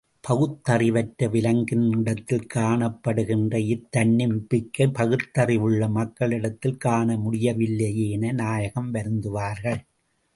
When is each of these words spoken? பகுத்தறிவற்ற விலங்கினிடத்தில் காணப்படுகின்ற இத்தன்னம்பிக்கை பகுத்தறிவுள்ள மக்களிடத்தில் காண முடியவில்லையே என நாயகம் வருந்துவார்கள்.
பகுத்தறிவற்ற 0.27 1.27
விலங்கினிடத்தில் 1.31 2.47
காணப்படுகின்ற 2.53 3.59
இத்தன்னம்பிக்கை 3.73 4.87
பகுத்தறிவுள்ள 4.99 5.89
மக்களிடத்தில் 5.89 6.77
காண 6.77 7.17
முடியவில்லையே 7.17 8.09
என 8.09 8.31
நாயகம் 8.31 8.89
வருந்துவார்கள். 8.93 9.79